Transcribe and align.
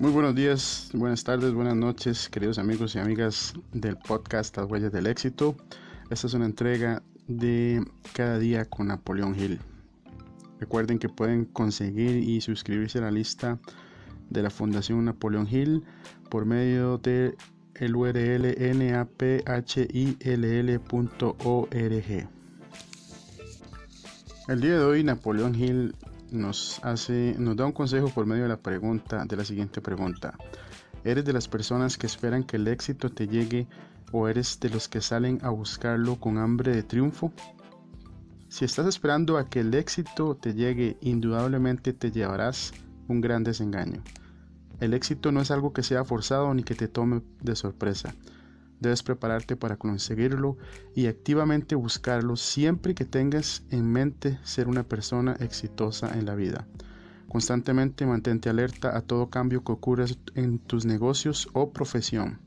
Muy 0.00 0.12
buenos 0.12 0.34
días, 0.34 0.88
buenas 0.94 1.22
tardes, 1.24 1.52
buenas 1.52 1.76
noches, 1.76 2.30
queridos 2.30 2.56
amigos 2.56 2.94
y 2.94 2.98
amigas 2.98 3.52
del 3.74 3.98
podcast 3.98 4.56
Las 4.56 4.64
Huellas 4.64 4.92
del 4.92 5.06
Éxito. 5.06 5.54
Esta 6.08 6.26
es 6.26 6.32
una 6.32 6.46
entrega 6.46 7.02
de 7.28 7.84
cada 8.14 8.38
día 8.38 8.64
con 8.64 8.86
Napoleón 8.86 9.38
Hill. 9.38 9.60
Recuerden 10.58 10.98
que 10.98 11.10
pueden 11.10 11.44
conseguir 11.44 12.16
y 12.16 12.40
suscribirse 12.40 12.96
a 12.96 13.02
la 13.02 13.10
lista 13.10 13.58
de 14.30 14.42
la 14.42 14.48
Fundación 14.48 15.04
Napoleón 15.04 15.46
Hill 15.46 15.84
por 16.30 16.46
medio 16.46 16.96
de 16.96 17.36
el 17.74 17.94
URL 17.94 18.56
naphil.org. 18.78 19.28
El 24.48 24.60
día 24.62 24.78
de 24.78 24.82
hoy 24.82 25.04
Napoleón 25.04 25.54
Hill 25.54 25.94
nos 26.32 26.80
hace 26.84 27.34
nos 27.38 27.56
da 27.56 27.66
un 27.66 27.72
consejo 27.72 28.08
por 28.08 28.26
medio 28.26 28.44
de 28.44 28.48
la 28.48 28.56
pregunta 28.56 29.24
de 29.24 29.36
la 29.36 29.44
siguiente 29.44 29.80
pregunta. 29.80 30.36
¿Eres 31.04 31.24
de 31.24 31.32
las 31.32 31.48
personas 31.48 31.96
que 31.96 32.06
esperan 32.06 32.44
que 32.44 32.56
el 32.56 32.68
éxito 32.68 33.10
te 33.10 33.26
llegue 33.26 33.66
o 34.12 34.28
eres 34.28 34.60
de 34.60 34.70
los 34.70 34.88
que 34.88 35.00
salen 35.00 35.38
a 35.42 35.50
buscarlo 35.50 36.16
con 36.16 36.38
hambre 36.38 36.74
de 36.74 36.82
triunfo? 36.82 37.32
Si 38.48 38.64
estás 38.64 38.86
esperando 38.86 39.38
a 39.38 39.48
que 39.48 39.60
el 39.60 39.72
éxito 39.74 40.36
te 40.36 40.54
llegue, 40.54 40.98
indudablemente 41.00 41.92
te 41.92 42.10
llevarás 42.10 42.72
un 43.08 43.20
gran 43.20 43.44
desengaño. 43.44 44.02
El 44.80 44.94
éxito 44.94 45.30
no 45.30 45.40
es 45.40 45.50
algo 45.50 45.72
que 45.72 45.82
sea 45.82 46.04
forzado 46.04 46.52
ni 46.54 46.64
que 46.64 46.74
te 46.74 46.88
tome 46.88 47.22
de 47.40 47.54
sorpresa. 47.54 48.14
Debes 48.80 49.02
prepararte 49.02 49.56
para 49.56 49.76
conseguirlo 49.76 50.56
y 50.94 51.06
activamente 51.06 51.74
buscarlo 51.74 52.36
siempre 52.36 52.94
que 52.94 53.04
tengas 53.04 53.62
en 53.70 53.90
mente 53.92 54.38
ser 54.42 54.68
una 54.68 54.82
persona 54.84 55.36
exitosa 55.40 56.18
en 56.18 56.24
la 56.24 56.34
vida. 56.34 56.66
Constantemente 57.28 58.06
mantente 58.06 58.48
alerta 58.48 58.96
a 58.96 59.02
todo 59.02 59.30
cambio 59.30 59.62
que 59.62 59.72
ocurra 59.72 60.06
en 60.34 60.58
tus 60.58 60.84
negocios 60.84 61.48
o 61.52 61.70
profesión. 61.70 62.40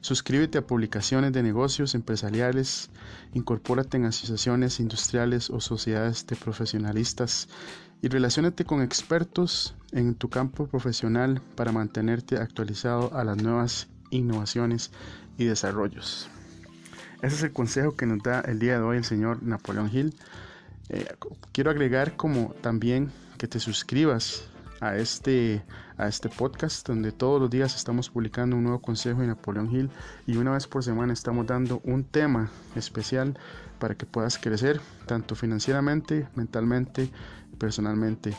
Suscríbete 0.00 0.58
a 0.58 0.66
publicaciones 0.66 1.32
de 1.32 1.42
negocios 1.42 1.94
empresariales, 1.94 2.90
incorpórate 3.32 3.96
en 3.96 4.04
asociaciones 4.04 4.78
industriales 4.78 5.50
o 5.50 5.60
sociedades 5.60 6.26
de 6.26 6.36
profesionalistas 6.36 7.48
y 8.02 8.08
relacionate 8.08 8.64
con 8.64 8.82
expertos 8.82 9.74
en 9.92 10.14
tu 10.14 10.28
campo 10.28 10.66
profesional 10.66 11.40
para 11.56 11.72
mantenerte 11.72 12.36
actualizado 12.36 13.14
a 13.14 13.24
las 13.24 13.42
nuevas 13.42 13.88
innovaciones 14.16 14.90
y 15.38 15.44
desarrollos. 15.44 16.28
Ese 17.22 17.36
es 17.36 17.42
el 17.42 17.52
consejo 17.52 17.96
que 17.96 18.06
nos 18.06 18.22
da 18.22 18.40
el 18.40 18.58
día 18.58 18.74
de 18.74 18.82
hoy 18.82 18.96
el 18.98 19.04
señor 19.04 19.42
Napoleón 19.42 19.90
Hill. 19.92 20.14
Eh, 20.90 21.06
quiero 21.52 21.70
agregar 21.70 22.16
como 22.16 22.54
también 22.60 23.10
que 23.38 23.48
te 23.48 23.58
suscribas 23.60 24.44
a 24.80 24.96
este, 24.96 25.64
a 25.96 26.08
este 26.08 26.28
podcast 26.28 26.86
donde 26.86 27.12
todos 27.12 27.40
los 27.40 27.48
días 27.48 27.74
estamos 27.74 28.10
publicando 28.10 28.56
un 28.56 28.64
nuevo 28.64 28.80
consejo 28.82 29.22
de 29.22 29.28
Napoleón 29.28 29.74
Hill 29.74 29.90
y 30.26 30.36
una 30.36 30.52
vez 30.52 30.66
por 30.66 30.84
semana 30.84 31.12
estamos 31.12 31.46
dando 31.46 31.80
un 31.84 32.04
tema 32.04 32.50
especial 32.76 33.38
para 33.78 33.94
que 33.94 34.04
puedas 34.04 34.38
crecer 34.38 34.80
tanto 35.06 35.34
financieramente, 35.34 36.28
mentalmente, 36.34 37.10
personalmente. 37.58 38.36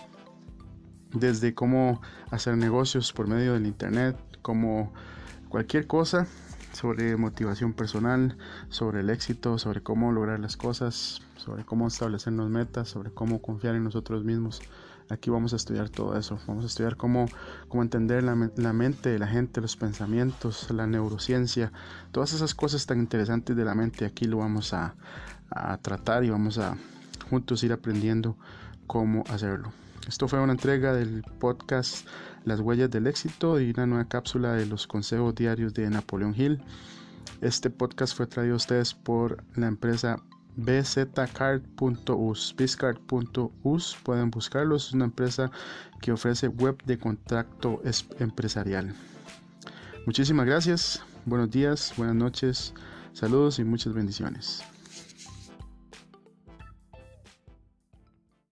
Desde 1.12 1.56
cómo 1.56 2.02
hacer 2.30 2.58
negocios 2.58 3.14
por 3.14 3.28
medio 3.28 3.54
del 3.54 3.66
internet, 3.66 4.18
como 4.42 4.94
cualquier 5.56 5.88
cosa 5.88 6.28
sobre 6.74 7.16
motivación 7.16 7.72
personal, 7.72 8.38
sobre 8.68 9.00
el 9.00 9.10
éxito, 9.10 9.58
sobre 9.58 9.82
cómo 9.82 10.12
lograr 10.12 10.38
las 10.38 10.58
cosas, 10.58 11.22
sobre 11.38 11.64
cómo 11.64 11.88
establecernos 11.88 12.50
metas, 12.50 12.90
sobre 12.90 13.10
cómo 13.10 13.42
confiar 13.42 13.74
en 13.76 13.86
nosotros 13.86 14.26
mismos. 14.26 14.62
Aquí 15.08 15.30
vamos 15.30 15.54
a 15.54 15.56
estudiar 15.56 15.88
todo 15.88 16.18
eso, 16.18 16.38
vamos 16.46 16.66
a 16.66 16.68
estudiar 16.68 16.98
cómo, 16.98 17.28
cómo 17.70 17.84
entender 17.84 18.22
la, 18.22 18.36
mente 18.36 19.08
de 19.08 19.18
la 19.18 19.28
gente, 19.28 19.62
los 19.62 19.78
pensamientos, 19.78 20.70
la 20.72 20.88
neurociencia, 20.88 21.72
todas 22.12 22.34
esas 22.34 22.54
cosas 22.54 22.86
tan 22.86 23.00
interesantes 23.00 23.56
de 23.56 23.64
la 23.64 23.76
mente. 23.76 24.04
Aquí 24.04 24.26
lo 24.26 24.40
vamos 24.40 24.74
a, 24.74 24.96
a 25.52 25.78
tratar 25.78 26.26
y 26.26 26.32
vamos 26.32 26.58
a 26.58 26.76
juntos 27.30 27.64
ir 27.64 27.74
aprendiendo 27.74 28.38
cómo 28.88 29.24
hacerlo. 29.30 29.72
Esto 30.08 30.28
fue 30.28 30.40
una 30.40 30.54
entrega 30.54 30.94
del 30.94 31.24
podcast 31.40 32.08
Las 32.44 32.60
huellas 32.60 32.92
del 32.92 33.08
éxito 33.08 33.60
y 33.60 33.72
una 33.72 33.88
nueva 33.88 34.06
cápsula 34.06 34.54
de 34.54 34.68
los 34.68 34.86
consejos 34.86 35.34
diarios 35.34 35.74
de 35.74 35.90
Napoleón 35.90 36.36
Hill. 36.38 36.62
Este 37.42 37.70
podcast 37.70 38.16
fue 38.16 38.28
traído 38.28 38.54
a 38.54 38.58
ustedes 38.58 38.94
por 38.94 39.44
la 39.56 39.68
empresa 39.68 40.18
bzcard.us, 40.58 42.56
bizcard.us, 42.58 43.98
pueden 44.04 44.32
buscarlo, 44.32 44.76
es 44.76 44.94
una 44.94 45.06
empresa 45.06 45.52
que 46.02 46.12
ofrece 46.12 46.48
web 46.48 46.78
de 46.86 46.98
contacto 46.98 47.82
empresarial. 48.20 48.94
Muchísimas 50.06 50.46
gracias, 50.46 51.04
buenos 51.26 51.50
días, 51.50 51.94
buenas 51.98 52.16
noches, 52.16 52.74
saludos 53.14 53.60
y 53.60 53.64
muchas 53.64 53.94
bendiciones. 53.94 54.64